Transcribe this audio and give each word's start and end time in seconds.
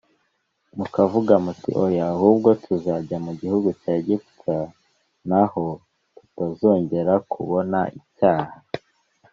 mukavuga 0.77 1.33
muti 1.45 1.69
oya 1.83 2.03
ahubwo 2.13 2.49
tuzajya 2.63 3.17
mu 3.25 3.31
gihugu 3.39 3.67
cya 3.81 3.91
Egiputa 3.99 4.57
n 5.29 5.31
aho 5.43 5.65
tutazongera 6.15 7.13
kubona 7.31 7.79
icyaha 7.99 8.55